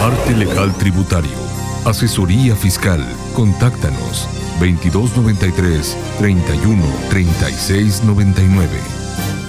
Arte 0.00 0.34
Legal 0.34 0.72
Tributario. 0.78 1.30
Asesoría 1.84 2.56
Fiscal. 2.56 3.06
Contáctanos 3.34 4.26
2293 4.58 5.94
31 6.18 6.82
36 7.10 8.04
99. 8.04 8.68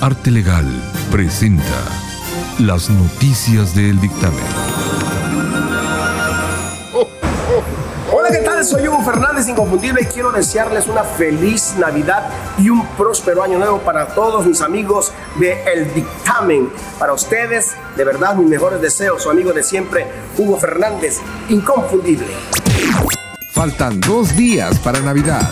Arte 0.01 0.29
Legal 0.29 0.67
presenta 1.09 1.63
las 2.59 2.89
noticias 2.89 3.73
del 3.75 4.01
dictamen. 4.01 4.80
¿Qué 8.31 8.37
tal? 8.37 8.63
Soy 8.63 8.87
Hugo 8.87 9.03
Fernández 9.03 9.47
Inconfundible 9.49 10.03
y 10.03 10.05
quiero 10.05 10.31
desearles 10.31 10.87
una 10.87 11.03
feliz 11.03 11.75
Navidad 11.77 12.29
y 12.57 12.69
un 12.69 12.85
próspero 12.95 13.43
año 13.43 13.59
nuevo 13.59 13.79
para 13.79 14.07
todos 14.07 14.45
mis 14.45 14.61
amigos 14.61 15.11
de 15.35 15.61
El 15.63 15.93
Dictamen. 15.93 16.71
Para 16.97 17.13
ustedes, 17.13 17.75
de 17.97 18.05
verdad, 18.05 18.35
mis 18.35 18.47
mejores 18.47 18.81
deseos. 18.81 19.23
Su 19.23 19.29
amigo 19.29 19.51
de 19.51 19.63
siempre, 19.63 20.07
Hugo 20.37 20.57
Fernández 20.57 21.19
Inconfundible. 21.49 22.33
Faltan 23.51 23.99
dos 23.99 24.35
días 24.35 24.79
para 24.79 24.99
Navidad. 25.01 25.49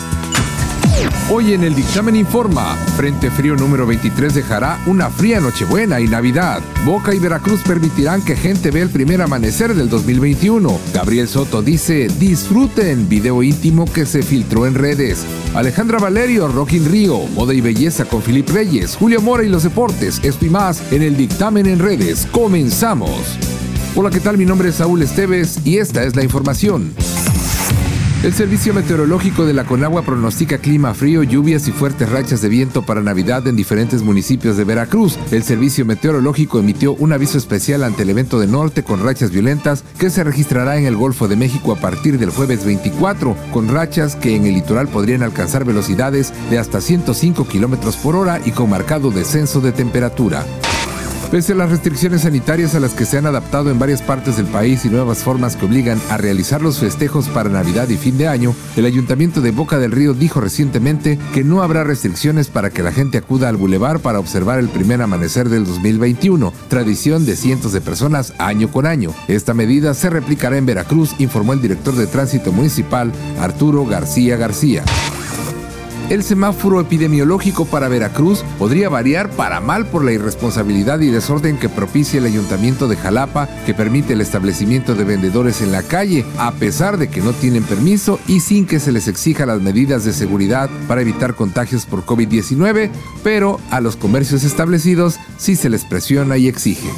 Hoy 1.32 1.54
en 1.54 1.64
el 1.64 1.76
dictamen 1.76 2.16
informa, 2.16 2.76
Frente 2.98 3.30
Frío 3.30 3.56
número 3.56 3.86
23 3.86 4.34
dejará 4.34 4.82
una 4.88 5.12
fría 5.12 5.40
Nochebuena 5.40 6.00
y 6.00 6.08
Navidad. 6.08 6.60
Boca 6.84 7.14
y 7.14 7.20
Veracruz 7.20 7.62
permitirán 7.62 8.24
que 8.24 8.36
gente 8.36 8.72
vea 8.72 8.82
el 8.82 8.90
primer 8.90 9.22
amanecer 9.22 9.76
del 9.76 9.90
2021. 9.90 10.80
Gabriel 10.92 11.28
Soto 11.28 11.62
dice, 11.62 12.08
disfruten 12.20 13.08
video 13.08 13.44
íntimo 13.44 13.86
que 13.86 14.08
se 14.08 14.24
filtró 14.24 14.66
en 14.66 14.74
redes. 14.74 15.24
Alejandra 15.54 16.00
Valerio, 16.00 16.48
Rock 16.48 16.74
in 16.74 16.92
Río, 16.92 17.20
Moda 17.36 17.54
y 17.54 17.62
Belleza 17.62 18.06
con 18.06 18.24
Filip 18.24 18.50
Reyes, 18.50 18.96
Julio 18.96 19.22
Mora 19.22 19.44
y 19.44 19.50
los 19.50 19.62
deportes, 19.62 20.20
esto 20.24 20.48
y 20.48 20.50
más 20.50 20.82
en 20.92 21.04
el 21.04 21.16
dictamen 21.16 21.68
en 21.68 21.78
redes. 21.78 22.28
Comenzamos. 22.32 23.38
Hola, 23.96 24.10
¿qué 24.10 24.20
tal? 24.20 24.40
Mi 24.40 24.46
nombre 24.46 24.70
es 24.70 24.76
Saúl 24.78 25.04
Esteves 25.04 25.60
y 25.64 25.78
esta 25.78 26.04
es 26.04 26.16
la 26.16 26.24
información. 26.24 26.92
El 28.22 28.34
Servicio 28.34 28.74
Meteorológico 28.74 29.46
de 29.46 29.54
la 29.54 29.64
Conagua 29.64 30.02
pronostica 30.02 30.58
clima 30.58 30.94
frío, 30.94 31.24
lluvias 31.24 31.70
y 31.70 31.72
fuertes 31.72 32.10
rachas 32.10 32.42
de 32.42 32.50
viento 32.50 32.82
para 32.82 33.02
Navidad 33.02 33.48
en 33.48 33.56
diferentes 33.56 34.02
municipios 34.02 34.58
de 34.58 34.66
Veracruz. 34.66 35.18
El 35.32 35.44
Servicio 35.44 35.86
Meteorológico 35.86 36.60
emitió 36.60 36.96
un 36.96 37.14
aviso 37.14 37.38
especial 37.38 37.82
ante 37.82 38.04
el 38.04 38.10
evento 38.10 38.38
de 38.38 38.48
norte 38.48 38.84
con 38.84 39.02
rachas 39.02 39.32
violentas 39.32 39.86
que 39.98 40.10
se 40.10 40.26
registrará 40.26 40.78
en 40.78 40.86
el 40.86 40.98
Golfo 40.98 41.30
de 41.30 41.38
México 41.38 41.72
a 41.72 41.78
partir 41.80 42.20
del 42.20 42.32
jueves 42.32 42.66
24, 42.66 43.38
con 43.54 43.70
rachas 43.70 44.18
que 44.18 44.36
en 44.36 44.46
el 44.46 44.56
litoral 44.56 44.90
podrían 44.90 45.24
alcanzar 45.24 45.64
velocidades 45.64 46.34
de 46.50 46.60
hasta 46.60 46.82
105 46.82 47.48
kilómetros 47.48 47.96
por 47.96 48.18
hora 48.18 48.42
y 48.44 48.52
con 48.52 48.70
marcado 48.70 49.12
descenso 49.12 49.62
de 49.62 49.72
temperatura. 49.72 50.44
Pese 51.32 51.54
a 51.54 51.56
las 51.56 51.70
restricciones 51.70 52.22
sanitarias 52.22 52.74
a 52.74 52.80
las 52.80 52.96
que 52.96 53.06
se 53.06 53.20
han 53.20 53.28
adaptado 53.28 53.70
en 53.70 53.78
varias 53.78 54.02
partes 54.02 54.38
del 54.38 54.48
país 54.48 54.84
y 54.86 54.90
nuevas 54.90 55.20
formas 55.20 55.56
que 55.56 55.68
obligan 55.68 56.02
a 56.10 56.18
realizar 56.18 56.60
los 56.60 56.80
festejos 56.80 57.30
para 57.30 57.50
Navidad 57.50 57.88
y 57.90 57.98
fin 57.98 58.18
de 58.18 58.28
año, 58.28 58.56
el 58.76 58.88
Ayuntamiento 58.88 59.40
de 59.40 59.52
Boca 59.52 59.78
del 59.78 59.92
Río 59.92 60.16
dijo 60.16 60.42
recientemente 60.42 61.20
que 61.32 61.44
no 61.44 61.62
habrá 61.62 61.84
restricciones 61.84 62.48
para 62.48 62.72
que 62.72 62.82
la 62.82 62.92
gente 62.92 63.20
acuda 63.20 63.48
al 63.48 63.58
bulevar 63.58 64.00
para 64.00 64.18
observar 64.18 64.58
el 64.58 64.70
primer 64.70 65.04
amanecer 65.04 65.50
del 65.50 65.66
2021, 65.66 66.52
tradición 66.68 67.28
de 67.28 67.36
cientos 67.36 67.74
de 67.74 67.82
personas 67.82 68.34
año 68.40 68.72
con 68.72 68.88
año. 68.88 69.14
Esta 69.28 69.54
medida 69.54 69.94
se 69.94 70.10
replicará 70.10 70.58
en 70.58 70.66
Veracruz, 70.66 71.14
informó 71.20 71.54
el 71.54 71.62
director 71.62 71.96
de 71.96 72.08
Tránsito 72.08 72.52
Municipal, 72.52 73.12
Arturo 73.40 73.86
García 73.86 74.36
García 74.36 74.84
el 76.10 76.24
semáforo 76.24 76.82
epidemiológico 76.82 77.66
para 77.66 77.88
Veracruz 77.88 78.44
podría 78.58 78.90
variar 78.90 79.30
para 79.30 79.62
mal 79.62 79.86
por 79.88 80.04
la 80.04 80.12
irresponsabilidad 80.12 81.00
y 81.02 81.08
desorden 81.08 81.58
que 81.58 81.70
propicia 81.70 82.20
el 82.20 82.26
ayuntamiento 82.26 82.88
de 82.88 82.98
Jalapa, 82.98 83.48
que 83.66 83.74
permite 83.74 84.14
el 84.14 84.22
establecimiento 84.22 84.96
de 84.96 85.04
vendedores 85.04 85.62
en 85.62 85.72
la 85.72 85.84
calle, 85.84 86.26
a 86.38 86.52
pesar 86.54 86.98
de 86.98 87.10
que 87.10 87.22
no 87.22 87.34
tienen 87.34 87.64
permiso 87.64 88.20
y 88.28 88.40
sin 88.40 88.66
que 88.66 88.80
se 88.80 88.92
les 88.92 89.08
exija 89.08 89.46
las 89.46 89.62
medidas 89.62 90.04
de 90.04 90.14
seguridad 90.14 90.70
para 90.88 91.02
evitar 91.02 91.36
contagios 91.36 91.86
por 91.86 92.06
COVID-19, 92.06 92.90
pero 93.24 93.60
a 93.70 93.80
los 93.80 93.96
comercios 93.96 94.44
establecidos 94.44 95.20
sí 95.38 95.56
se 95.56 95.70
les 95.70 95.86
presiona 95.86 96.38
y 96.38 96.48
exige. 96.48 96.90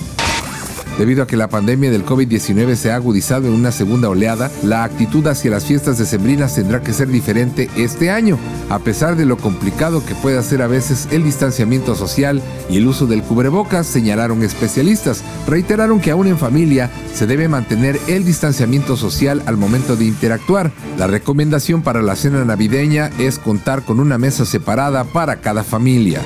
Debido 0.97 1.23
a 1.23 1.27
que 1.27 1.37
la 1.37 1.49
pandemia 1.49 1.89
del 1.89 2.05
COVID-19 2.05 2.75
se 2.75 2.91
ha 2.91 2.95
agudizado 2.95 3.47
en 3.47 3.53
una 3.53 3.71
segunda 3.71 4.09
oleada, 4.09 4.51
la 4.63 4.83
actitud 4.83 5.25
hacia 5.27 5.51
las 5.51 5.65
fiestas 5.65 5.97
decembrinas 5.97 6.55
tendrá 6.55 6.81
que 6.81 6.93
ser 6.93 7.07
diferente 7.07 7.69
este 7.75 8.11
año, 8.11 8.37
a 8.69 8.79
pesar 8.79 9.15
de 9.15 9.25
lo 9.25 9.37
complicado 9.37 10.05
que 10.05 10.15
puede 10.15 10.41
ser 10.43 10.61
a 10.61 10.67
veces 10.67 11.07
el 11.11 11.23
distanciamiento 11.23 11.95
social 11.95 12.41
y 12.69 12.77
el 12.77 12.87
uso 12.87 13.07
del 13.07 13.23
cubrebocas, 13.23 13.87
señalaron 13.87 14.43
especialistas. 14.43 15.23
Reiteraron 15.47 15.99
que 15.99 16.11
aún 16.11 16.27
en 16.27 16.37
familia 16.37 16.89
se 17.13 17.27
debe 17.27 17.47
mantener 17.47 17.99
el 18.07 18.25
distanciamiento 18.25 18.97
social 18.97 19.41
al 19.45 19.57
momento 19.57 19.95
de 19.95 20.05
interactuar. 20.05 20.71
La 20.97 21.07
recomendación 21.07 21.81
para 21.81 22.01
la 22.01 22.15
cena 22.15 22.45
navideña 22.45 23.09
es 23.17 23.39
contar 23.39 23.83
con 23.83 23.99
una 23.99 24.17
mesa 24.17 24.45
separada 24.45 25.03
para 25.03 25.37
cada 25.37 25.63
familia. 25.63 26.21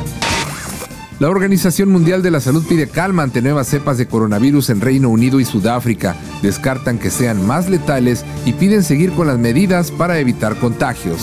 La 1.17 1.29
Organización 1.29 1.91
Mundial 1.91 2.21
de 2.21 2.29
la 2.29 2.41
Salud 2.41 2.65
pide 2.67 2.89
calma 2.89 3.23
ante 3.23 3.41
nuevas 3.41 3.69
cepas 3.69 3.97
de 3.97 4.05
coronavirus 4.05 4.69
en 4.69 4.81
Reino 4.81 5.07
Unido 5.07 5.39
y 5.39 5.45
Sudáfrica. 5.45 6.17
Descartan 6.41 6.99
que 6.99 7.09
sean 7.09 7.47
más 7.47 7.69
letales 7.69 8.25
y 8.45 8.51
piden 8.51 8.83
seguir 8.83 9.11
con 9.13 9.27
las 9.27 9.39
medidas 9.39 9.91
para 9.91 10.19
evitar 10.19 10.57
contagios. 10.57 11.21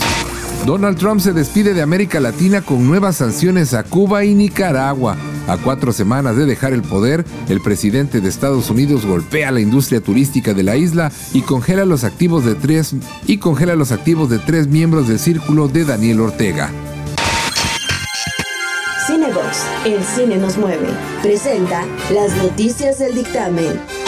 Donald 0.64 0.96
Trump 0.96 1.20
se 1.20 1.34
despide 1.34 1.74
de 1.74 1.82
América 1.82 2.20
Latina 2.20 2.62
con 2.62 2.86
nuevas 2.86 3.16
sanciones 3.16 3.74
a 3.74 3.84
Cuba 3.84 4.24
y 4.24 4.34
Nicaragua. 4.34 5.16
A 5.46 5.58
cuatro 5.58 5.92
semanas 5.92 6.36
de 6.36 6.46
dejar 6.46 6.72
el 6.72 6.82
poder, 6.82 7.26
el 7.50 7.60
presidente 7.60 8.22
de 8.22 8.30
Estados 8.30 8.70
Unidos 8.70 9.04
golpea 9.04 9.50
la 9.50 9.60
industria 9.60 10.00
turística 10.00 10.54
de 10.54 10.62
la 10.62 10.76
isla 10.76 11.12
y 11.34 11.42
congela 11.42 11.84
los 11.84 12.04
activos 12.04 12.46
de 12.46 12.54
tres 12.54 12.94
y 13.26 13.36
congela 13.36 13.74
los 13.74 13.92
activos 13.92 14.30
de 14.30 14.38
tres 14.38 14.68
miembros 14.68 15.06
del 15.06 15.18
círculo 15.18 15.68
de 15.68 15.84
Daniel 15.84 16.20
Ortega. 16.20 16.70
El 19.84 20.02
cine 20.02 20.36
nos 20.36 20.56
mueve, 20.56 20.88
presenta 21.22 21.84
las 22.10 22.34
noticias 22.36 22.98
del 22.98 23.14
dictamen. 23.14 24.01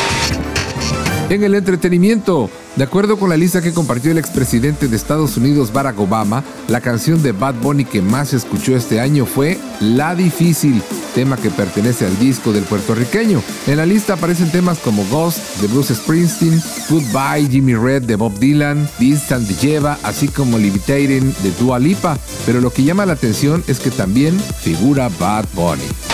En 1.31 1.43
el 1.43 1.55
entretenimiento, 1.55 2.51
de 2.77 2.85
acuerdo 2.85 3.17
con 3.17 3.31
la 3.31 3.37
lista 3.37 3.63
que 3.63 3.73
compartió 3.73 4.11
el 4.11 4.19
expresidente 4.19 4.89
de 4.89 4.97
Estados 4.97 5.39
Unidos 5.39 5.73
Barack 5.73 5.99
Obama, 5.99 6.45
la 6.69 6.83
canción 6.83 7.23
de 7.23 7.33
Bad 7.33 7.55
Bunny 7.63 7.87
que 7.87 8.03
más 8.03 8.29
se 8.29 8.37
escuchó 8.37 8.77
este 8.77 9.01
año 9.01 9.25
fue 9.25 9.59
La 9.81 10.15
Difícil, 10.15 10.83
tema 11.15 11.39
que 11.39 11.49
pertenece 11.51 12.05
al 12.05 12.19
disco 12.19 12.53
del 12.53 12.65
puertorriqueño. 12.65 13.43
En 13.67 13.79
la 13.79 13.87
lista 13.87 14.15
aparecen 14.15 14.53
temas 14.53 14.79
como 14.79 15.03
Ghost 15.07 15.39
de 15.63 15.69
Bruce 15.69 15.95
Springsteen, 15.95 16.63
Goodbye 16.91 17.49
Jimmy 17.51 17.75
Red 17.75 18.03
de 18.03 18.17
Bob 18.17 18.39
Dylan, 18.39 18.87
Distant 18.99 19.49
de 19.49 19.55
Jeva, 19.55 19.99
así 20.03 20.29
como 20.29 20.59
Levitating 20.59 21.35
de 21.43 21.51
Dua 21.59 21.79
Lipa, 21.79 22.19
pero 22.45 22.61
lo 22.61 22.71
que 22.71 22.85
llama 22.85 23.07
la 23.07 23.15
atención 23.15 23.65
es 23.67 23.81
que 23.81 23.91
también 23.91 24.39
figura 24.61 25.09
Bad 25.19 25.47
Bunny. 25.55 26.14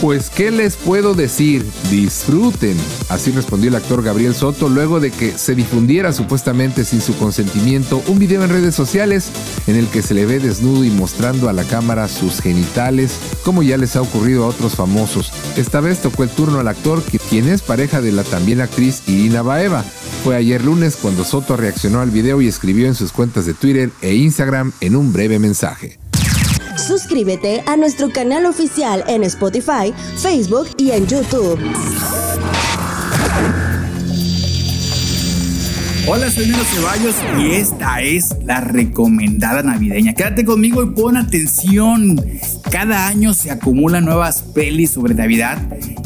Pues, 0.00 0.28
¿qué 0.28 0.50
les 0.50 0.76
puedo 0.76 1.14
decir? 1.14 1.64
Disfruten. 1.90 2.76
Así 3.08 3.30
respondió 3.30 3.70
el 3.70 3.76
actor 3.76 4.02
Gabriel 4.02 4.34
Soto 4.34 4.68
luego 4.68 5.00
de 5.00 5.10
que 5.10 5.36
se 5.38 5.54
difundiera 5.54 6.12
supuestamente 6.12 6.84
sin 6.84 7.00
su 7.00 7.16
consentimiento 7.16 8.02
un 8.06 8.18
video 8.18 8.44
en 8.44 8.50
redes 8.50 8.74
sociales 8.74 9.30
en 9.66 9.74
el 9.76 9.86
que 9.88 10.02
se 10.02 10.12
le 10.12 10.26
ve 10.26 10.38
desnudo 10.38 10.84
y 10.84 10.90
mostrando 10.90 11.48
a 11.48 11.54
la 11.54 11.64
cámara 11.64 12.08
sus 12.08 12.42
genitales, 12.42 13.18
como 13.42 13.62
ya 13.62 13.78
les 13.78 13.96
ha 13.96 14.02
ocurrido 14.02 14.44
a 14.44 14.48
otros 14.48 14.74
famosos. 14.74 15.32
Esta 15.56 15.80
vez 15.80 16.02
tocó 16.02 16.24
el 16.24 16.30
turno 16.30 16.60
al 16.60 16.68
actor, 16.68 17.02
quien 17.30 17.48
es 17.48 17.62
pareja 17.62 18.02
de 18.02 18.12
la 18.12 18.22
también 18.22 18.60
actriz 18.60 19.02
Irina 19.06 19.40
Baeva. 19.40 19.82
Fue 20.24 20.36
ayer 20.36 20.62
lunes 20.62 20.96
cuando 21.00 21.24
Soto 21.24 21.56
reaccionó 21.56 22.00
al 22.00 22.10
video 22.10 22.42
y 22.42 22.48
escribió 22.48 22.86
en 22.86 22.94
sus 22.94 23.12
cuentas 23.12 23.46
de 23.46 23.54
Twitter 23.54 23.90
e 24.02 24.14
Instagram 24.14 24.72
en 24.80 24.94
un 24.94 25.12
breve 25.12 25.38
mensaje. 25.38 25.98
Suscríbete 26.86 27.64
a 27.66 27.76
nuestro 27.76 28.10
canal 28.10 28.46
oficial 28.46 29.02
en 29.08 29.24
Spotify, 29.24 29.92
Facebook 30.18 30.68
y 30.78 30.92
en 30.92 31.04
YouTube. 31.08 31.58
Hola, 36.06 36.30
soy 36.30 36.46
Nino 36.46 36.62
Ceballos 36.62 37.16
y 37.40 37.54
esta 37.56 38.00
es 38.02 38.36
la 38.44 38.60
recomendada 38.60 39.64
navideña. 39.64 40.14
Quédate 40.14 40.44
conmigo 40.44 40.84
y 40.84 40.90
pon 40.90 41.16
atención. 41.16 42.20
Cada 42.78 43.08
año 43.08 43.32
se 43.32 43.50
acumulan 43.50 44.04
nuevas 44.04 44.42
pelis 44.42 44.90
sobre 44.90 45.14
Navidad 45.14 45.56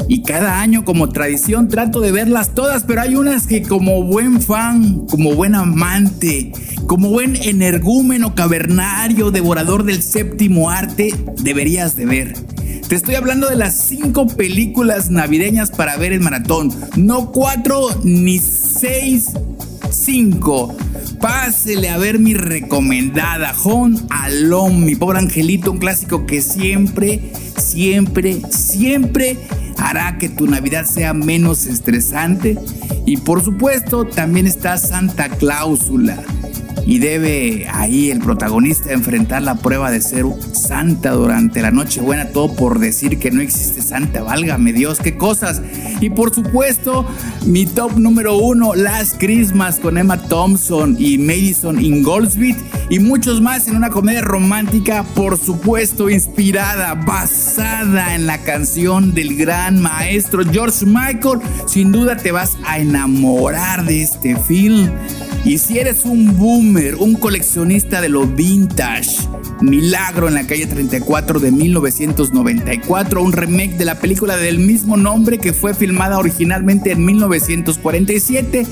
y 0.07 0.23
cada 0.23 0.61
año 0.61 0.85
como 0.85 1.09
tradición 1.09 1.67
trato 1.67 1.99
de 1.99 2.13
verlas 2.13 2.55
todas, 2.55 2.85
pero 2.85 3.01
hay 3.01 3.15
unas 3.15 3.45
que 3.45 3.61
como 3.61 4.03
buen 4.03 4.41
fan, 4.41 5.05
como 5.07 5.35
buen 5.35 5.53
amante, 5.53 6.53
como 6.87 7.09
buen 7.09 7.35
energúmeno 7.35 8.35
cavernario, 8.35 9.31
devorador 9.31 9.83
del 9.83 10.01
séptimo 10.01 10.69
arte, 10.69 11.13
deberías 11.43 11.97
de 11.97 12.05
ver. 12.05 12.33
Te 12.87 12.95
estoy 12.95 13.15
hablando 13.15 13.49
de 13.49 13.57
las 13.57 13.75
cinco 13.75 14.27
películas 14.27 15.11
navideñas 15.11 15.71
para 15.71 15.97
ver 15.97 16.13
en 16.13 16.23
maratón. 16.23 16.73
No 16.95 17.33
cuatro 17.33 17.89
ni 18.05 18.39
seis, 18.39 19.31
cinco. 19.89 20.73
Pásele 21.21 21.89
a 21.89 21.97
ver 21.97 22.17
mi 22.17 22.33
recomendada, 22.33 23.53
Home 23.63 23.99
Alone, 24.09 24.85
mi 24.85 24.95
pobre 24.95 25.19
angelito, 25.19 25.71
un 25.71 25.77
clásico 25.77 26.25
que 26.25 26.41
siempre, 26.41 27.31
siempre, 27.57 28.41
siempre 28.49 29.37
hará 29.77 30.17
que 30.17 30.29
tu 30.29 30.47
Navidad 30.47 30.85
sea 30.85 31.13
menos 31.13 31.67
estresante. 31.67 32.57
Y 33.05 33.17
por 33.17 33.43
supuesto, 33.43 34.05
también 34.05 34.47
está 34.47 34.77
Santa 34.77 35.29
Cláusula 35.29 36.17
y 36.85 36.99
debe 36.99 37.67
ahí 37.71 38.11
el 38.11 38.19
protagonista 38.19 38.91
enfrentar 38.91 39.41
la 39.41 39.55
prueba 39.55 39.91
de 39.91 40.01
ser 40.01 40.25
santa 40.53 41.11
durante 41.11 41.61
la 41.61 41.71
Nochebuena, 41.71 42.29
todo 42.29 42.55
por 42.55 42.79
decir 42.79 43.19
que 43.19 43.31
no 43.31 43.41
existe 43.41 43.81
santa, 43.81 44.23
válgame 44.23 44.73
Dios, 44.73 44.99
qué 44.99 45.17
cosas. 45.17 45.61
Y 45.99 46.09
por 46.09 46.33
supuesto, 46.33 47.05
mi 47.45 47.65
top 47.65 47.97
número 47.97 48.37
uno, 48.37 48.75
Last 48.75 49.17
Christmas 49.19 49.79
con 49.79 49.97
Emma 49.97 50.21
Thompson 50.23 50.95
y 50.99 51.17
Madison 51.17 51.79
Ingoldsby 51.79 52.55
y 52.89 52.99
muchos 52.99 53.41
más 53.41 53.67
en 53.67 53.77
una 53.77 53.89
comedia 53.89 54.21
romántica, 54.21 55.03
por 55.15 55.37
supuesto, 55.37 56.09
inspirada, 56.09 56.93
basada 56.93 58.15
en 58.15 58.25
la 58.25 58.39
canción 58.39 59.13
del 59.13 59.37
gran 59.37 59.81
maestro 59.81 60.43
George 60.43 60.85
Michael. 60.85 61.39
Sin 61.67 61.91
duda 61.91 62.17
te 62.17 62.31
vas 62.31 62.57
a 62.65 62.79
enamorar 62.79 63.85
de 63.85 64.01
este 64.01 64.35
film. 64.35 64.91
Y 65.43 65.57
si 65.57 65.79
eres 65.79 66.05
un 66.05 66.37
boomer, 66.37 66.95
un 66.95 67.15
coleccionista 67.15 67.99
de 67.99 68.09
lo 68.09 68.27
vintage, 68.27 69.27
Milagro 69.61 70.27
en 70.27 70.35
la 70.35 70.45
calle 70.45 70.67
34 70.67 71.39
de 71.39 71.51
1994, 71.51 73.23
un 73.23 73.33
remake 73.33 73.75
de 73.75 73.85
la 73.85 73.95
película 73.95 74.37
del 74.37 74.59
mismo 74.59 74.97
nombre 74.97 75.39
que 75.39 75.53
fue 75.53 75.73
filmada 75.73 76.19
originalmente 76.19 76.91
en 76.91 77.03
1947 77.05 78.67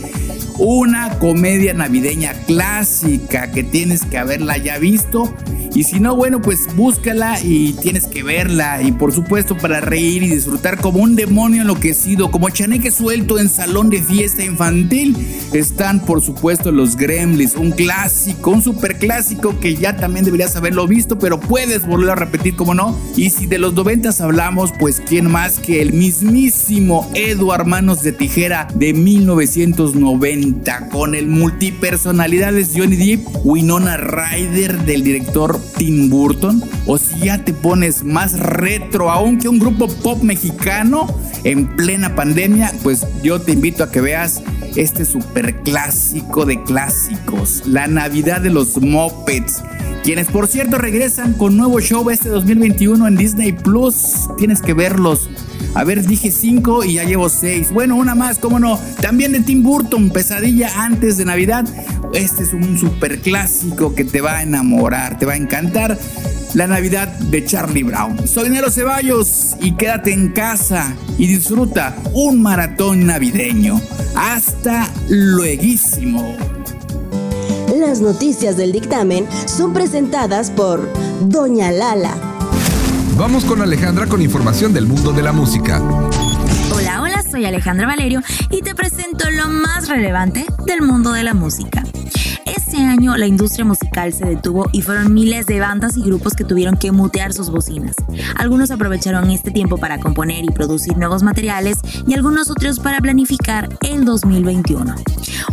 una 0.59 1.17
comedia 1.19 1.73
navideña 1.73 2.33
clásica 2.45 3.49
que 3.51 3.63
tienes 3.63 4.03
que 4.03 4.17
haberla 4.17 4.57
ya 4.57 4.77
visto. 4.77 5.33
Y 5.73 5.83
si 5.83 5.99
no, 5.99 6.15
bueno, 6.15 6.41
pues 6.41 6.75
búscala 6.75 7.39
y 7.41 7.73
tienes 7.73 8.07
que 8.07 8.23
verla. 8.23 8.81
Y 8.81 8.91
por 8.91 9.13
supuesto 9.13 9.55
para 9.55 9.79
reír 9.79 10.23
y 10.23 10.29
disfrutar 10.29 10.81
como 10.81 10.99
un 10.99 11.15
demonio 11.15 11.61
enloquecido, 11.61 12.31
como 12.31 12.49
chaneque 12.49 12.91
suelto 12.91 13.39
en 13.39 13.49
salón 13.49 13.89
de 13.89 14.01
fiesta 14.01 14.43
infantil, 14.43 15.15
están 15.53 16.01
por 16.01 16.21
supuesto 16.21 16.71
los 16.71 16.97
Gremlins, 16.97 17.55
un 17.55 17.71
clásico, 17.71 18.51
un 18.51 18.61
super 18.61 18.97
clásico 18.97 19.59
que 19.59 19.75
ya 19.75 19.95
también 19.95 20.25
deberías 20.25 20.55
haberlo 20.55 20.87
visto, 20.87 21.19
pero 21.19 21.39
puedes 21.39 21.85
volver 21.85 22.09
a 22.09 22.15
repetir 22.15 22.55
como 22.55 22.73
no. 22.73 22.97
Y 23.15 23.29
si 23.29 23.45
de 23.45 23.59
los 23.59 23.73
noventas 23.73 24.19
hablamos, 24.21 24.73
pues 24.79 24.99
quién 24.99 25.29
más 25.31 25.59
que 25.59 25.81
el 25.81 25.93
mismísimo 25.93 27.09
Edward 27.13 27.65
Manos 27.65 28.01
de 28.01 28.11
Tijera 28.11 28.67
de 28.73 28.93
1990 28.93 30.48
con 30.91 31.15
el 31.15 31.27
multipersonalidades 31.27 32.71
Johnny 32.75 32.95
Depp, 32.95 33.27
Winona 33.43 33.97
Ryder 33.97 34.79
del 34.85 35.03
director 35.03 35.59
Tim 35.77 36.09
Burton, 36.09 36.63
o 36.85 36.97
si 36.97 37.19
ya 37.19 37.43
te 37.43 37.53
pones 37.53 38.03
más 38.03 38.39
retro 38.39 39.11
aún 39.11 39.37
que 39.37 39.49
un 39.49 39.59
grupo 39.59 39.87
pop 39.87 40.21
mexicano 40.23 41.07
en 41.43 41.75
plena 41.75 42.15
pandemia, 42.15 42.73
pues 42.83 43.05
yo 43.23 43.41
te 43.41 43.53
invito 43.53 43.83
a 43.83 43.91
que 43.91 44.01
veas 44.01 44.41
este 44.75 45.05
super 45.05 45.55
clásico 45.61 46.45
de 46.45 46.61
clásicos, 46.63 47.63
La 47.65 47.87
Navidad 47.87 48.41
de 48.41 48.49
los 48.49 48.77
Muppets 48.77 49.63
quienes 50.03 50.27
por 50.29 50.47
cierto 50.47 50.77
regresan 50.77 51.33
con 51.33 51.57
nuevo 51.57 51.79
show 51.81 52.09
este 52.09 52.29
2021 52.29 53.07
en 53.07 53.15
Disney 53.15 53.51
Plus. 53.51 54.29
Tienes 54.37 54.61
que 54.61 54.73
verlos. 54.73 55.29
A 55.73 55.83
ver, 55.83 56.05
dije 56.05 56.31
5 56.31 56.83
y 56.85 56.93
ya 56.93 57.03
llevo 57.03 57.29
6. 57.29 57.71
Bueno, 57.71 57.95
una 57.95 58.15
más, 58.15 58.39
cómo 58.39 58.59
no. 58.59 58.79
También 59.01 59.31
de 59.31 59.41
Tim 59.41 59.63
Burton, 59.63 60.09
Pesadilla 60.09 60.83
antes 60.83 61.17
de 61.17 61.25
Navidad. 61.25 61.65
Este 62.13 62.43
es 62.43 62.53
un 62.53 62.77
super 62.77 63.19
clásico 63.21 63.93
que 63.93 64.03
te 64.03 64.21
va 64.21 64.37
a 64.37 64.43
enamorar, 64.43 65.19
te 65.19 65.25
va 65.25 65.33
a 65.33 65.37
encantar. 65.37 65.97
La 66.55 66.65
Navidad 66.65 67.07
de 67.07 67.45
Charlie 67.45 67.83
Brown. 67.83 68.27
Soy 68.27 68.49
Nero 68.49 68.71
Ceballos 68.71 69.55
y 69.61 69.73
quédate 69.73 70.13
en 70.13 70.29
casa 70.29 70.95
y 71.19 71.27
disfruta 71.27 71.95
un 72.13 72.41
maratón 72.41 73.05
navideño. 73.05 73.79
Hasta 74.15 74.91
luego. 75.09 75.59
Las 77.75 78.01
noticias 78.01 78.57
del 78.57 78.71
dictamen 78.71 79.27
son 79.45 79.73
presentadas 79.73 80.51
por 80.51 80.89
Doña 81.21 81.71
Lala. 81.71 82.28
Vamos 83.19 83.43
con 83.43 83.61
Alejandra 83.61 84.07
con 84.07 84.21
información 84.21 84.71
del 84.71 84.85
mundo 84.85 85.11
de 85.11 85.21
la 85.21 85.33
música. 85.33 85.81
Hola, 86.73 87.01
hola, 87.01 87.21
soy 87.29 87.43
Alejandra 87.43 87.85
Valerio 87.85 88.21
y 88.49 88.61
te 88.61 88.73
presento 88.73 89.29
lo 89.29 89.49
más 89.49 89.89
relevante 89.89 90.45
del 90.65 90.83
mundo 90.83 91.11
de 91.11 91.23
la 91.23 91.33
música. 91.33 91.83
Este 92.69 92.83
año 92.83 93.17
la 93.17 93.25
industria 93.25 93.65
musical 93.65 94.13
se 94.13 94.25
detuvo 94.25 94.69
y 94.71 94.83
fueron 94.83 95.11
miles 95.11 95.47
de 95.47 95.59
bandas 95.59 95.97
y 95.97 96.03
grupos 96.03 96.35
que 96.35 96.43
tuvieron 96.43 96.77
que 96.77 96.91
mutear 96.91 97.33
sus 97.33 97.49
bocinas. 97.49 97.95
Algunos 98.35 98.69
aprovecharon 98.69 99.31
este 99.31 99.49
tiempo 99.49 99.79
para 99.79 99.97
componer 99.97 100.45
y 100.45 100.49
producir 100.49 100.95
nuevos 100.95 101.23
materiales 101.23 101.79
y 102.05 102.13
algunos 102.13 102.51
otros 102.51 102.79
para 102.79 102.99
planificar 102.99 103.69
el 103.81 104.05
2021. 104.05 104.93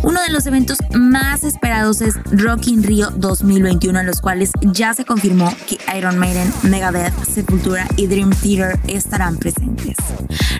Uno 0.03 0.21
de 0.21 0.29
los 0.31 0.45
eventos 0.45 0.77
más 0.93 1.43
esperados 1.43 2.01
es 2.01 2.13
Rock 2.31 2.67
in 2.67 2.83
Rio 2.83 3.09
2021, 3.09 3.99
en 3.99 4.05
los 4.05 4.21
cuales 4.21 4.51
ya 4.61 4.93
se 4.93 5.03
confirmó 5.03 5.51
que 5.67 5.79
Iron 5.97 6.19
Maiden, 6.19 6.53
Megadeth, 6.63 7.15
Sepultura 7.25 7.87
y 7.97 8.05
Dream 8.05 8.29
Theater 8.29 8.79
estarán 8.87 9.37
presentes. 9.37 9.97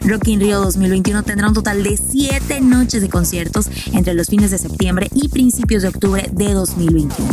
Rock 0.01 0.27
in 0.29 0.39
Rio 0.39 0.61
2021 0.61 1.21
tendrá 1.23 1.47
un 1.49 1.53
total 1.53 1.83
de 1.83 1.97
7 1.97 2.61
noches 2.61 3.01
de 3.01 3.09
conciertos 3.09 3.69
entre 3.93 4.15
los 4.15 4.27
fines 4.27 4.49
de 4.49 4.57
septiembre 4.57 5.07
y 5.13 5.29
principios 5.29 5.83
de 5.83 5.89
octubre 5.89 6.29
de 6.31 6.46
2021. 6.53 7.27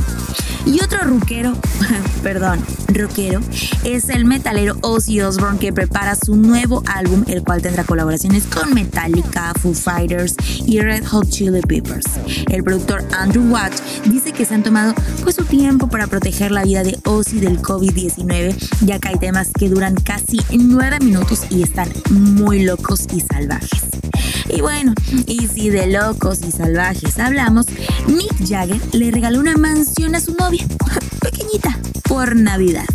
Y 0.66 0.82
otro 0.82 1.00
rockero, 1.04 1.52
perdón, 2.22 2.58
rockero, 2.88 3.40
es 3.84 4.08
el 4.08 4.24
metalero 4.24 4.76
Ozzy 4.80 5.20
Osbourne 5.20 5.58
que 5.58 5.74
prepara 5.74 6.14
su 6.16 6.36
nuevo 6.36 6.82
álbum, 6.86 7.22
el 7.26 7.42
cual 7.42 7.60
tendrá 7.60 7.84
colaboraciones 7.84 8.44
con 8.44 8.72
Metallica, 8.72 9.52
Foo 9.60 9.74
Fighters 9.74 10.36
y 10.64 10.80
Red 10.80 11.04
Hot 11.06 11.28
Chili 11.28 11.60
Peppers. 11.60 12.06
El 12.48 12.64
productor 12.64 13.04
Andrew 13.12 13.44
Watt 13.50 13.74
dice 14.06 14.32
que 14.32 14.46
se 14.46 14.54
han 14.54 14.62
tomado 14.62 14.94
pues 15.22 15.36
su 15.36 15.44
tiempo 15.44 15.88
para 15.88 16.06
proteger 16.06 16.50
la 16.50 16.64
vida 16.64 16.82
de 16.82 16.98
Ozzy 17.04 17.40
del 17.40 17.60
COVID-19, 17.60 18.54
ya 18.86 18.98
que 18.98 19.08
hay 19.08 19.18
temas 19.18 19.50
que 19.52 19.68
duran 19.68 19.94
casi 19.96 20.40
9 20.50 21.00
minutos 21.00 21.42
y 21.50 21.62
están 21.62 21.90
muy 22.10 22.62
locos 22.62 23.06
y 23.12 23.20
salvajes. 23.20 24.03
Y 24.48 24.60
bueno, 24.60 24.94
y 25.26 25.48
si 25.48 25.70
de 25.70 25.86
locos 25.86 26.40
y 26.46 26.50
salvajes 26.50 27.18
hablamos, 27.18 27.66
Mick 28.06 28.48
Jagger 28.48 28.80
le 28.92 29.10
regaló 29.10 29.40
una 29.40 29.56
mansión 29.56 30.14
a 30.14 30.20
su 30.20 30.34
novia, 30.34 30.66
pequeñita, 31.20 31.78
por 32.04 32.36
Navidad. 32.36 32.86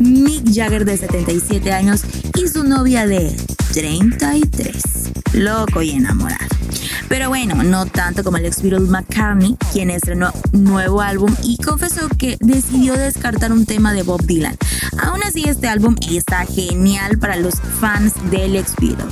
Mick 0.00 0.44
Jagger 0.52 0.84
de 0.84 0.96
77 0.96 1.72
años 1.72 2.02
y 2.36 2.48
su 2.48 2.64
novia 2.64 3.06
de 3.06 3.34
33. 3.72 4.82
Loco 5.34 5.82
y 5.82 5.90
enamorado. 5.90 6.46
Pero 7.08 7.28
bueno, 7.30 7.62
no 7.62 7.86
tanto 7.86 8.22
como 8.22 8.36
el 8.36 8.44
ex 8.44 8.62
Beatle 8.62 8.80
McCartney, 8.80 9.56
quien 9.72 9.90
estrenó 9.90 10.30
nuevo 10.52 11.00
álbum 11.00 11.34
y 11.42 11.56
confesó 11.56 12.08
que 12.08 12.36
decidió 12.40 12.94
descartar 12.94 13.50
un 13.50 13.64
tema 13.64 13.94
de 13.94 14.02
Bob 14.02 14.22
Dylan. 14.24 14.56
Aún 15.02 15.22
así, 15.24 15.44
este 15.46 15.68
álbum 15.68 15.96
está 16.10 16.44
genial 16.44 17.18
para 17.18 17.36
los 17.36 17.54
fans 17.80 18.12
del 18.30 18.56
ex 18.56 18.74
Beatle. 18.76 19.06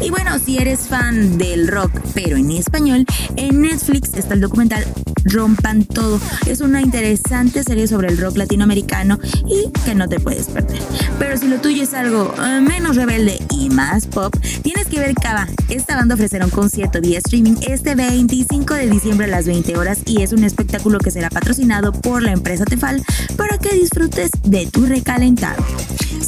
Y 0.00 0.10
bueno, 0.10 0.38
si 0.38 0.58
eres 0.58 0.88
fan 0.88 1.38
del 1.38 1.68
rock, 1.68 1.92
pero 2.14 2.36
en 2.36 2.50
español, 2.50 3.04
en 3.36 3.60
Netflix 3.60 4.14
está 4.14 4.34
el 4.34 4.40
documental 4.40 4.84
Rompan 5.24 5.84
Todo. 5.84 6.20
Es 6.46 6.60
una 6.60 6.80
interesante 6.80 7.62
serie 7.62 7.86
sobre 7.86 8.08
el 8.08 8.18
rock 8.18 8.36
latinoamericano 8.36 9.18
y 9.46 9.70
que 9.84 9.94
no 9.94 10.08
te 10.08 10.20
puedes 10.20 10.46
perder. 10.46 10.82
Pero 11.18 11.36
si 11.36 11.48
lo 11.48 11.60
tuyo 11.60 11.82
es 11.82 11.94
algo 11.94 12.34
eh, 12.42 12.60
menos 12.60 12.96
rebelde 12.96 13.38
y 13.50 13.70
más 13.70 14.06
pop, 14.06 14.34
tienes 14.62 14.86
que 14.86 15.00
ver 15.00 15.14
Cava. 15.14 15.48
Esta 15.68 15.96
banda 15.96 16.14
ofrecerá 16.14 16.44
un 16.44 16.50
concierto 16.50 17.00
vía 17.00 17.18
streaming 17.18 17.56
este 17.66 17.94
25 17.94 18.74
de 18.74 18.90
diciembre 18.90 19.26
a 19.26 19.30
las 19.30 19.46
20 19.46 19.76
horas 19.76 20.00
y 20.06 20.22
es 20.22 20.32
un 20.32 20.44
espectáculo 20.44 20.98
que 20.98 21.10
será 21.10 21.30
patrocinado 21.30 21.92
por 21.92 22.22
la 22.22 22.32
empresa 22.32 22.64
Tefal 22.64 23.02
para 23.36 23.58
que 23.58 23.74
disfrutes 23.74 24.30
de 24.42 24.66
tu 24.66 24.86
recalentado. 24.86 25.62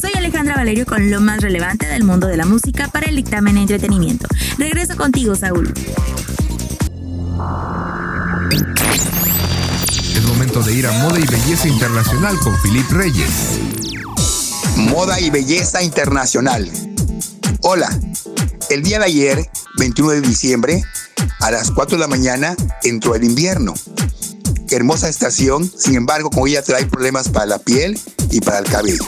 Soy 0.01 0.11
Alejandra 0.17 0.57
Valerio 0.57 0.87
con 0.87 1.11
lo 1.11 1.21
más 1.21 1.41
relevante 1.41 1.87
del 1.87 2.03
mundo 2.03 2.27
de 2.27 2.37
la 2.37 2.45
música 2.45 2.89
para 2.89 3.07
el 3.07 3.17
dictamen 3.17 3.57
entretenimiento. 3.57 4.27
Regreso 4.59 4.97
contigo, 4.97 5.37
Saúl. 5.37 5.73
Es 10.15 10.23
momento 10.25 10.63
de 10.63 10.75
ir 10.75 10.87
a 10.89 10.93
Moda 10.93 11.21
y 11.21 11.27
Belleza 11.27 11.69
Internacional 11.69 12.39
con 12.41 12.59
Filip 12.61 12.91
Reyes. 12.91 13.61
Moda 14.77 15.21
y 15.21 15.31
Belleza 15.31 15.83
Internacional. 15.83 16.69
Hola, 17.61 17.89
el 18.71 18.83
día 18.83 18.99
de 18.99 19.05
ayer, 19.05 19.51
21 19.79 20.11
de 20.11 20.21
diciembre, 20.23 20.83
a 21.41 21.51
las 21.53 21.71
4 21.71 21.97
de 21.97 22.01
la 22.01 22.09
mañana, 22.09 22.57
entró 22.83 23.15
el 23.15 23.23
invierno. 23.25 23.75
hermosa 24.71 25.09
estación, 25.09 25.71
sin 25.79 25.95
embargo, 25.95 26.31
como 26.31 26.49
ella 26.49 26.63
trae 26.63 26.85
problemas 26.87 27.29
para 27.29 27.47
la 27.47 27.59
piel 27.59 27.97
y 28.31 28.41
para 28.41 28.59
el 28.59 28.65
cabello. 28.65 29.05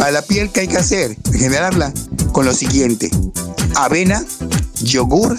Para 0.00 0.12
la 0.12 0.22
piel, 0.22 0.50
¿qué 0.50 0.60
hay 0.60 0.68
que 0.68 0.78
hacer? 0.78 1.14
Generarla 1.30 1.92
con 2.32 2.46
lo 2.46 2.54
siguiente. 2.54 3.10
Avena, 3.74 4.24
yogur 4.80 5.38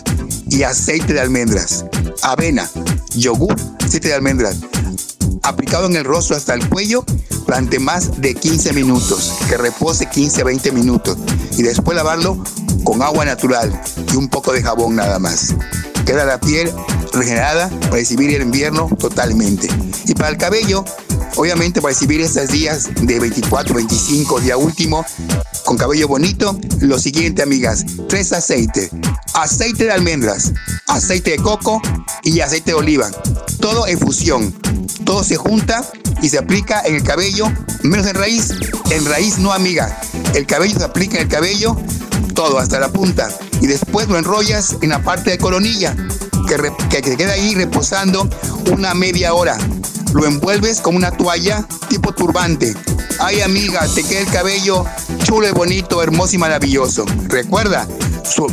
y 0.51 0.61
aceite 0.61 1.13
de 1.13 1.19
almendras. 1.19 1.83
Avena, 2.21 2.69
yogur, 3.15 3.55
aceite 3.83 4.09
de 4.09 4.13
almendras. 4.13 4.57
Aplicado 5.41 5.87
en 5.87 5.95
el 5.95 6.05
rostro 6.05 6.35
hasta 6.35 6.53
el 6.53 6.69
cuello 6.69 7.03
durante 7.47 7.79
más 7.79 8.21
de 8.21 8.35
15 8.35 8.73
minutos. 8.73 9.33
Que 9.49 9.57
repose 9.57 10.05
15 10.05 10.41
a 10.41 10.43
20 10.43 10.71
minutos. 10.73 11.17
y 11.57 11.63
después 11.63 11.95
lavarlo 11.95 12.37
con 12.83 13.01
agua 13.01 13.25
natural 13.25 13.81
y 14.13 14.15
un 14.15 14.29
poco 14.29 14.53
de 14.53 14.61
jabón 14.61 14.95
nada 14.95 15.17
más. 15.17 15.55
Queda 16.05 16.23
la 16.23 16.39
piel 16.39 16.71
regenerada 17.13 17.67
para 17.69 17.93
recibir 17.93 18.29
el 18.35 18.43
invierno 18.43 18.89
totalmente. 18.99 19.67
Y 20.05 20.13
para 20.13 20.29
el 20.29 20.37
cabello, 20.37 20.85
obviamente 21.35 21.81
para 21.81 21.93
recibir 21.93 22.21
estos 22.21 22.49
días 22.49 22.89
de 23.01 23.19
24, 23.19 23.75
25, 23.75 24.39
día 24.39 24.57
último, 24.57 25.05
con 25.65 25.77
cabello 25.77 26.07
bonito, 26.07 26.59
lo 26.79 26.99
siguiente 26.99 27.41
amigas, 27.41 27.85
tres 28.07 28.33
aceites. 28.33 28.89
Aceite 29.33 29.85
de 29.85 29.91
almendras, 29.91 30.51
aceite 30.87 31.31
de 31.31 31.37
coco 31.37 31.81
y 32.23 32.39
aceite 32.41 32.71
de 32.71 32.75
oliva. 32.75 33.09
Todo 33.59 33.87
en 33.87 33.99
fusión. 33.99 34.53
Todo 35.05 35.23
se 35.23 35.35
junta 35.35 35.89
y 36.21 36.29
se 36.29 36.37
aplica 36.37 36.81
en 36.81 36.95
el 36.95 37.03
cabello, 37.03 37.51
menos 37.83 38.05
en 38.07 38.15
raíz. 38.15 38.51
En 38.89 39.05
raíz 39.05 39.37
no 39.37 39.53
amiga. 39.53 39.99
El 40.35 40.45
cabello 40.45 40.77
se 40.77 40.83
aplica 40.83 41.17
en 41.17 41.23
el 41.23 41.29
cabello 41.29 41.77
todo 42.33 42.59
hasta 42.59 42.79
la 42.79 42.89
punta 42.89 43.29
y 43.61 43.67
después 43.67 44.07
lo 44.07 44.17
enrollas 44.17 44.77
en 44.81 44.89
la 44.89 45.03
parte 45.03 45.31
de 45.31 45.37
coronilla 45.37 45.95
que, 46.47 47.01
que 47.01 47.15
queda 47.15 47.33
ahí 47.33 47.55
reposando 47.55 48.27
una 48.71 48.93
media 48.93 49.33
hora. 49.33 49.57
Lo 50.13 50.25
envuelves 50.25 50.81
con 50.81 50.95
una 50.95 51.11
toalla 51.11 51.65
tipo 51.89 52.13
turbante. 52.13 52.75
Ay 53.19 53.41
amiga, 53.41 53.87
te 53.93 54.03
queda 54.03 54.21
el 54.21 54.27
cabello 54.27 54.85
chulo 55.23 55.47
y 55.47 55.51
bonito, 55.51 56.01
hermoso 56.01 56.35
y 56.35 56.39
maravilloso. 56.39 57.05
Recuerda, 57.27 57.87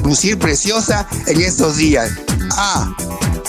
lucir 0.04 0.38
preciosa 0.38 1.08
en 1.26 1.40
estos 1.40 1.76
días. 1.76 2.10
Ah, 2.52 2.94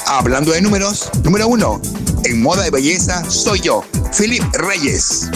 hablando 0.08 0.52
de 0.52 0.62
números, 0.62 1.10
número 1.24 1.48
uno, 1.48 1.82
en 2.24 2.42
moda 2.42 2.64
de 2.64 2.72
belleza 2.72 3.24
soy 3.30 3.62
yo, 3.62 3.84
Philip 4.18 4.44
Reyes. 4.54 5.30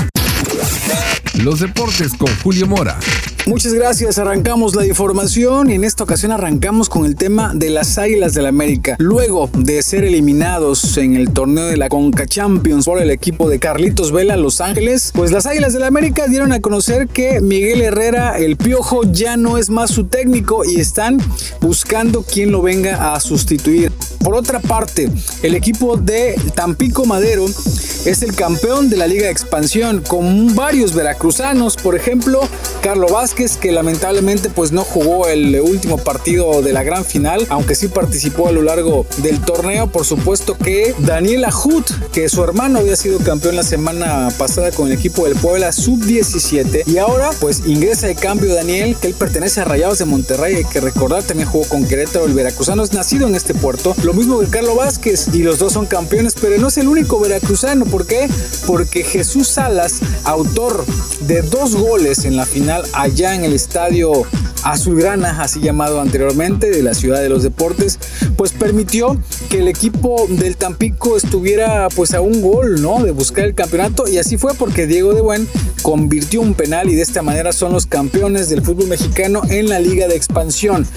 Los 1.36 1.60
deportes 1.60 2.14
con 2.18 2.30
Julio 2.42 2.68
Mora. 2.68 3.00
Muchas 3.46 3.74
gracias, 3.74 4.20
arrancamos 4.20 4.74
la 4.74 4.86
información 4.86 5.70
y 5.70 5.74
en 5.74 5.84
esta 5.84 6.06
ocasión 6.06 6.32
arrancamos 6.32 6.88
con 6.88 7.06
el 7.06 7.18
tema 7.18 7.52
de 7.54 7.72
las 7.72 7.98
Águilas 7.98 8.34
del 8.34 8.44
la 8.44 8.50
América. 8.50 8.96
Luego 9.00 9.50
de 9.54 9.82
ser 9.82 10.06
eliminados 10.06 10.98
en 10.98 11.18
el 11.18 11.32
torneo 11.32 11.66
de 11.66 11.76
la 11.76 11.90
Conca 11.90 12.26
Champions 12.26 12.86
por 12.86 13.02
el 13.02 13.10
equipo 13.10 13.50
de 13.50 13.60
Carlitos 13.60 14.14
Vela 14.14 14.38
Los 14.38 14.62
Ángeles, 14.62 15.12
pues 15.14 15.34
las 15.34 15.46
Águilas 15.46 15.74
del 15.74 15.82
la 15.82 15.88
América 15.88 16.28
dieron 16.28 16.54
a 16.54 16.62
conocer 16.62 17.10
que 17.10 17.42
Miguel 17.42 17.82
Herrera, 17.82 18.38
el 18.38 18.56
Piojo, 18.56 19.04
ya 19.12 19.36
no 19.36 19.58
es 19.58 19.70
más 19.70 19.92
su 19.92 20.06
técnico 20.06 20.64
y 20.64 20.80
están 20.80 21.18
buscando 21.60 22.24
quien 22.24 22.50
lo 22.50 22.62
venga 22.62 23.14
a 23.14 23.20
sustituir. 23.20 23.92
Por 24.24 24.36
otra 24.36 24.62
parte, 24.62 25.10
el 25.42 25.54
equipo 25.54 25.98
de 25.98 26.40
Tampico 26.56 27.04
Madero 27.06 27.46
es 27.46 28.24
el 28.24 28.36
campeón 28.36 28.90
de 28.90 28.96
la 28.96 29.08
Liga 29.08 29.26
de 29.26 29.32
Expansión 29.32 30.02
con 30.08 30.56
varios 30.56 30.96
veracruzanos, 30.96 31.76
por 31.76 31.98
ejemplo, 31.98 32.40
Carlos 32.82 33.12
Vázquez 33.12 33.33
que 33.34 33.72
lamentablemente 33.72 34.50
pues 34.50 34.72
no 34.72 34.84
jugó 34.84 35.28
el 35.28 35.60
último 35.60 35.98
partido 35.98 36.62
de 36.62 36.74
la 36.74 36.84
gran 36.84 37.04
final, 37.04 37.46
aunque 37.50 37.76
sí 37.76 37.88
participó 37.88 38.48
a 38.48 38.52
lo 38.52 38.62
largo 38.62 39.06
del 39.18 39.42
torneo, 39.42 39.88
por 39.88 40.06
supuesto 40.06 40.58
que 40.58 40.94
Daniel 41.00 41.46
Ajut, 41.46 41.90
que 42.12 42.30
su 42.30 42.44
hermano 42.44 42.80
había 42.80 42.96
sido 42.96 43.20
campeón 43.20 43.56
la 43.56 43.64
semana 43.64 44.30
pasada 44.38 44.72
con 44.72 44.88
el 44.88 44.94
equipo 44.94 45.26
del 45.26 45.36
Puebla 45.36 45.72
sub-17 45.72 46.84
y 46.88 46.98
ahora 46.98 47.32
pues 47.40 47.64
ingresa 47.66 48.08
de 48.08 48.16
cambio 48.16 48.54
Daniel, 48.54 48.96
que 49.02 49.08
él 49.08 49.14
pertenece 49.14 49.62
a 49.62 49.66
Rayados 49.66 50.00
de 50.00 50.06
Monterrey, 50.06 50.56
hay 50.56 50.66
que 50.66 50.82
recordar 50.82 51.24
también 51.24 51.50
jugó 51.50 51.66
con 51.68 51.86
Querétaro, 51.86 52.26
el 52.26 52.34
veracruzano 52.34 52.84
es 52.84 52.94
nacido 52.94 53.28
en 53.28 53.36
este 53.36 53.54
puerto, 53.54 53.96
lo 54.04 54.14
mismo 54.14 54.40
que 54.40 54.48
Carlos 54.48 54.76
Vázquez 54.76 55.30
y 55.34 55.40
los 55.40 55.60
dos 55.60 55.74
son 55.74 55.86
campeones, 55.86 56.36
pero 56.40 56.58
no 56.60 56.68
es 56.68 56.78
el 56.78 56.88
único 56.88 57.20
veracruzano. 57.20 57.86
¿Por 57.86 58.06
qué? 58.06 58.30
Porque 58.68 59.04
Jesús 59.04 59.48
Salas, 59.48 60.00
autor 60.24 60.86
de 61.22 61.42
dos 61.42 61.76
goles 61.76 62.26
en 62.26 62.36
la 62.36 62.46
final 62.46 62.84
allá 62.94 63.23
en 63.32 63.46
el 63.46 63.54
estadio 63.54 64.26
Azulgrana, 64.64 65.42
así 65.42 65.60
llamado 65.60 66.02
anteriormente, 66.02 66.70
de 66.70 66.84
la 66.84 66.94
ciudad 66.94 67.22
de 67.22 67.30
los 67.30 67.44
deportes, 67.44 68.00
pues 68.38 68.52
permitió 68.52 69.18
que 69.50 69.60
el 69.60 69.68
equipo 69.68 70.26
del 70.30 70.58
Tampico 70.58 71.18
estuviera 71.18 71.88
pues 71.96 72.14
a 72.14 72.22
un 72.22 72.42
gol, 72.42 72.82
¿no? 72.82 73.04
De 73.04 73.12
buscar 73.12 73.46
el 73.46 73.56
campeonato 73.56 74.08
y 74.08 74.18
así 74.18 74.38
fue 74.38 74.54
porque 74.54 74.88
Diego 74.88 75.14
de 75.14 75.22
Buen 75.22 75.48
convirtió 75.82 76.42
un 76.42 76.54
penal 76.54 76.90
y 76.90 76.96
de 76.96 77.02
esta 77.02 77.22
manera 77.22 77.54
son 77.54 77.74
los 77.74 77.86
campeones 77.86 78.50
del 78.50 78.62
fútbol 78.62 78.88
mexicano 78.88 79.42
en 79.50 79.70
la 79.70 79.80
liga 79.80 80.08
de 80.08 80.16
expansión. 80.16 80.88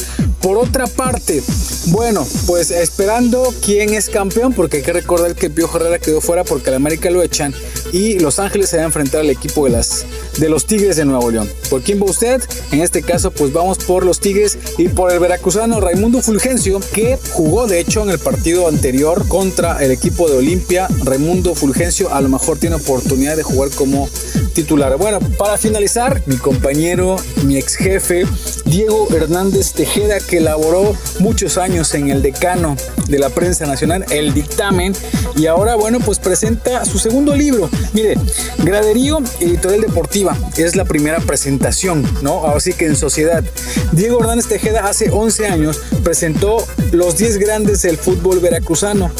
Por 0.40 0.58
otra 0.58 0.86
parte, 0.86 1.42
bueno, 1.86 2.26
pues 2.46 2.70
esperando 2.70 3.52
quién 3.64 3.94
es 3.94 4.08
campeón, 4.08 4.52
porque 4.52 4.78
hay 4.78 4.82
que 4.82 4.92
recordar 4.92 5.34
que 5.34 5.50
Pío 5.50 5.68
Herrera 5.72 5.98
quedó 5.98 6.20
fuera 6.20 6.44
porque 6.44 6.70
el 6.70 6.76
América 6.76 7.10
lo 7.10 7.22
echan 7.22 7.54
y 7.92 8.18
Los 8.18 8.38
Ángeles 8.38 8.70
se 8.70 8.76
va 8.76 8.82
a 8.84 8.86
enfrentar 8.86 9.20
al 9.20 9.30
equipo 9.30 9.64
de, 9.64 9.72
las, 9.72 10.04
de 10.38 10.48
los 10.48 10.66
Tigres 10.66 10.96
de 10.96 11.04
Nuevo 11.04 11.30
León. 11.30 11.50
¿Por 11.70 11.82
quién 11.82 12.00
va 12.00 12.06
usted? 12.06 12.42
En 12.72 12.80
este 12.80 13.02
caso, 13.02 13.30
pues 13.30 13.52
vamos 13.52 13.78
por 13.78 14.04
los 14.04 14.20
Tigres 14.20 14.58
y 14.78 14.88
por 14.88 15.12
el 15.12 15.18
veracruzano 15.18 15.80
Raimundo 15.80 16.20
Fulgencio, 16.20 16.80
que 16.92 17.18
jugó 17.32 17.66
de 17.66 17.80
hecho 17.80 18.02
en 18.02 18.10
el 18.10 18.18
partido 18.18 18.68
anterior 18.68 19.26
contra 19.28 19.82
el 19.84 19.90
equipo 19.90 20.28
de 20.28 20.38
Olimpia. 20.38 20.88
Raimundo 21.04 21.54
Fulgencio 21.54 22.12
a 22.12 22.20
lo 22.20 22.28
mejor 22.28 22.58
tiene 22.58 22.76
oportunidad 22.76 23.36
de 23.36 23.42
jugar 23.42 23.70
como 23.70 24.08
titular. 24.54 24.96
Bueno, 24.96 25.20
para 25.38 25.58
finalizar, 25.58 26.22
mi 26.26 26.36
compañero, 26.36 27.16
mi 27.44 27.56
ex 27.58 27.76
jefe, 27.76 28.24
Diego 28.64 29.08
Hernández 29.14 29.72
Tejeda, 29.72 30.18
que 30.28 30.38
elaboró 30.38 30.94
muchos 31.18 31.58
años 31.58 31.94
en 31.94 32.10
el 32.10 32.22
decano 32.22 32.76
de 33.08 33.18
la 33.18 33.30
prensa 33.30 33.66
nacional, 33.66 34.04
el 34.10 34.34
dictamen, 34.34 34.94
y 35.36 35.46
ahora, 35.46 35.74
bueno, 35.76 36.00
pues 36.00 36.18
presenta 36.18 36.84
su 36.84 36.98
segundo 36.98 37.34
libro. 37.34 37.70
Mire, 37.92 38.14
Graderío 38.58 39.18
Editorial 39.40 39.82
Deportiva 39.82 40.36
es 40.56 40.76
la 40.76 40.84
primera 40.84 41.20
presentación, 41.20 42.04
¿no? 42.22 42.46
Así 42.46 42.72
que 42.72 42.86
en 42.86 42.96
sociedad. 42.96 43.44
Diego 43.92 44.20
Hernández 44.20 44.46
Tejeda 44.46 44.88
hace 44.88 45.10
11 45.10 45.46
años 45.46 45.80
presentó 46.02 46.66
los 46.92 47.16
10 47.16 47.38
grandes 47.38 47.82
del 47.82 47.96
fútbol 47.96 48.40
veracruzano 48.40 49.10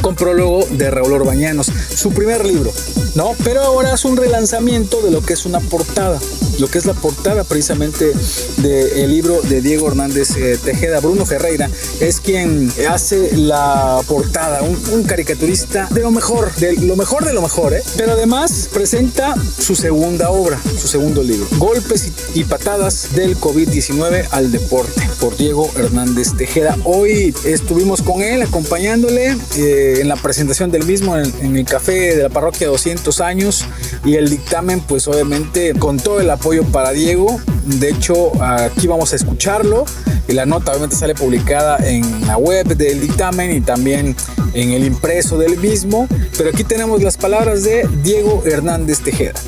con 0.00 0.14
prólogo 0.14 0.66
de 0.70 0.90
Raúl 0.90 1.12
Orbañanos, 1.12 1.66
su 1.66 2.12
primer 2.12 2.44
libro, 2.44 2.72
¿no? 3.14 3.34
Pero 3.44 3.62
ahora 3.62 3.94
es 3.94 4.04
un 4.04 4.16
relanzamiento 4.16 5.02
de 5.02 5.10
lo 5.10 5.22
que 5.22 5.34
es 5.34 5.46
una 5.46 5.60
portada 5.60 6.18
lo 6.60 6.68
que 6.68 6.78
es 6.78 6.84
la 6.84 6.94
portada 6.94 7.42
precisamente 7.44 8.12
del 8.58 9.10
libro 9.10 9.40
de 9.42 9.62
Diego 9.62 9.88
Hernández 9.88 10.36
eh, 10.36 10.58
Tejeda. 10.62 11.00
Bruno 11.00 11.24
Ferreira 11.24 11.70
es 12.00 12.20
quien 12.20 12.70
hace 12.88 13.34
la 13.36 14.00
portada, 14.06 14.60
un, 14.62 15.04
caricaturista 15.04 15.88
de 15.90 16.02
lo 16.02 16.10
mejor, 16.10 16.54
de 16.56 16.74
lo 16.74 16.96
mejor 16.96 17.24
de 17.24 17.32
lo 17.32 17.40
mejor, 17.40 17.72
¿eh? 17.72 17.82
pero 17.96 18.12
además 18.12 18.68
presenta 18.72 19.34
su 19.58 19.74
segunda 19.74 20.30
obra, 20.30 20.60
su 20.78 20.86
segundo 20.86 21.22
libro, 21.22 21.46
Golpes 21.56 22.12
y, 22.34 22.44
patadas 22.44 23.14
del 23.14 23.38
COVID-19 23.38 24.26
al 24.30 24.52
deporte, 24.52 25.08
por 25.18 25.36
Diego 25.36 25.70
Hernández 25.76 26.36
Tejeda. 26.36 26.76
Hoy 26.84 27.34
estuvimos 27.44 28.02
con 28.02 28.22
él 28.22 28.42
acompañándole 28.42 29.36
eh, 29.56 29.98
en 30.00 30.08
la 30.08 30.16
presentación 30.16 30.70
del 30.70 30.84
mismo 30.84 31.16
en, 31.16 31.32
en 31.40 31.56
el 31.56 31.64
café 31.64 32.16
de 32.16 32.24
la 32.24 32.28
parroquia 32.28 32.68
200 32.68 32.99
años 33.20 33.64
y 34.04 34.14
el 34.14 34.28
dictamen 34.28 34.80
pues 34.80 35.08
obviamente 35.08 35.74
con 35.74 35.98
todo 35.98 36.20
el 36.20 36.30
apoyo 36.30 36.64
para 36.64 36.92
Diego. 36.92 37.40
De 37.64 37.90
hecho, 37.90 38.32
aquí 38.42 38.86
vamos 38.86 39.12
a 39.12 39.16
escucharlo. 39.16 39.84
Y 40.28 40.32
la 40.32 40.46
nota 40.46 40.70
obviamente 40.70 40.94
sale 40.94 41.14
publicada 41.16 41.78
en 41.78 42.24
la 42.26 42.36
web 42.36 42.76
del 42.76 43.00
dictamen 43.00 43.50
y 43.50 43.60
también 43.60 44.14
en 44.54 44.70
el 44.70 44.84
impreso 44.84 45.38
del 45.38 45.58
mismo. 45.58 46.06
Pero 46.38 46.50
aquí 46.50 46.62
tenemos 46.62 47.02
las 47.02 47.16
palabras 47.16 47.64
de 47.64 47.88
Diego 48.04 48.42
Hernández 48.46 49.00
Tejeda. 49.00 49.40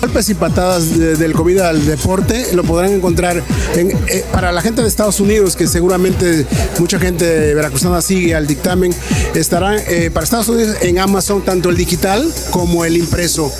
Golpes 0.00 0.28
y 0.28 0.34
patadas 0.34 0.98
del 0.98 1.32
COVID 1.32 1.58
al 1.58 1.86
deporte 1.86 2.46
lo 2.54 2.62
podrán 2.64 2.92
encontrar 2.92 3.42
eh, 3.74 4.24
para 4.32 4.52
la 4.52 4.60
gente 4.60 4.82
de 4.82 4.88
Estados 4.88 5.20
Unidos, 5.20 5.56
que 5.56 5.66
seguramente 5.66 6.46
mucha 6.78 6.98
gente 6.98 7.54
veracruzana 7.54 8.00
sigue 8.02 8.34
al 8.34 8.46
dictamen, 8.46 8.94
estarán 9.34 9.78
eh, 9.88 10.10
para 10.12 10.24
Estados 10.24 10.48
Unidos 10.48 10.76
en 10.82 10.98
Amazon 10.98 11.42
tanto 11.42 11.70
el 11.70 11.76
digital 11.76 12.30
como 12.50 12.84
el 12.84 12.96
impreso. 12.96 13.52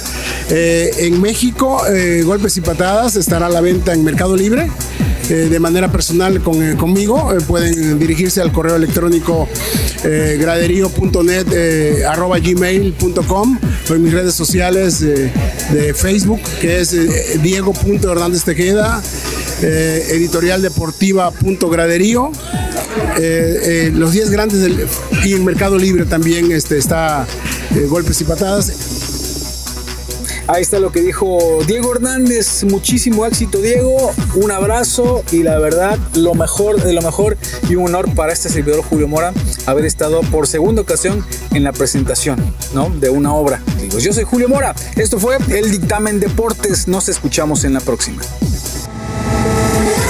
Eh, 0.51 0.91
en 0.99 1.21
México, 1.21 1.83
Golpes 2.25 2.57
y 2.57 2.61
patadas 2.61 3.17
estará 3.17 3.47
a 3.47 3.51
la 3.51 3.61
venta 3.61 3.93
en 3.93 4.05
Mercado 4.05 4.37
Libre. 4.37 4.71
De 5.29 5.61
manera 5.61 5.91
personal 5.91 6.41
con, 6.41 6.77
conmigo. 6.77 7.33
pueden 7.47 7.99
dirigirse 7.99 8.41
al 8.41 8.53
correo 8.53 8.77
electrónico 8.77 9.49
graderío.net 10.03 12.05
arroba 12.07 12.39
gmail.com 12.39 13.59
o 13.89 13.95
en 13.95 14.03
mis 14.03 14.13
redes 14.13 14.35
sociales 14.35 15.01
de 15.01 15.95
Facebook 15.95 16.41
que 16.61 16.81
es 16.81 16.93
eh, 16.93 17.39
Diego 17.43 17.73
Hernández 18.13 18.45
Tejeda, 18.45 19.03
eh, 19.63 20.07
editorial 20.11 20.63
deportiva 20.63 21.33
Graderío, 21.71 22.31
eh, 23.19 23.91
los 23.95 24.13
10 24.13 24.31
grandes 24.31 24.89
y 25.25 25.33
el 25.33 25.43
Mercado 25.43 25.79
Libre 25.79 26.05
también 26.05 26.53
este, 26.53 26.79
está 26.79 27.27
Golpes 27.89 28.21
y 28.21 28.25
Patadas. 28.25 28.96
Ahí 30.49 30.63
está 30.63 30.79
lo 30.79 30.93
que 30.93 31.01
dijo 31.01 31.59
Diego 31.67 31.93
Hernández. 31.93 32.65
Muchísimo 32.65 33.27
éxito, 33.27 33.61
Diego. 33.61 34.13
Un 34.37 34.53
abrazo 34.53 35.25
y 35.33 35.43
la 35.43 35.59
verdad, 35.59 35.99
lo 36.15 36.35
mejor 36.35 36.83
de 36.83 36.93
lo 36.93 37.03
mejor 37.03 37.37
y 37.69 37.75
un 37.75 37.87
honor 37.87 38.15
para 38.15 38.33
este 38.33 38.49
servidor 38.49 38.83
Julio 38.83 39.09
Mora 39.09 39.33
haber 39.67 39.85
estado 39.85 40.21
por 40.21 40.47
segunda 40.47 40.83
ocasión 40.83 41.25
en 41.53 41.65
la 41.65 41.73
presentación 41.73 42.39
¿no? 42.75 42.91
de 42.91 43.11
una 43.11 43.35
obra. 43.35 43.61
yo 43.99 44.13
soy 44.13 44.25
Julio 44.25 44.49
Mora. 44.49 44.75
Esto 44.95 45.19
fue 45.19 45.39
el 45.49 45.71
Dictamen 45.71 46.21
Deportes. 46.21 46.87
Nos 46.87 47.09
escuchamos 47.09 47.65
en 47.65 47.75
la 47.75 47.81
próxima. 47.81 48.23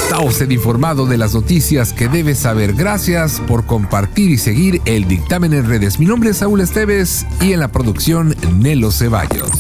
Está 0.03 0.21
usted 0.21 0.51
informado 0.51 1.07
de 1.07 1.17
las 1.17 1.35
noticias 1.35 1.93
que 1.93 2.09
debe 2.09 2.35
saber. 2.35 2.75
Gracias 2.75 3.41
por 3.47 3.65
compartir 3.65 4.31
y 4.31 4.39
seguir 4.39 4.83
el 4.85 5.09
dictamen 5.09 5.53
en 5.55 5.67
redes. 5.67 5.99
Mi 5.99 6.07
nombre 6.07 6.31
es 6.31 6.39
Saúl 6.39 6.61
Esteves 6.61 7.27
y 7.41 7.53
en 7.53 7.61
la 7.61 7.69
producción 7.69 8.37
Nelo 8.59 8.93
Ceballos. 8.93 9.51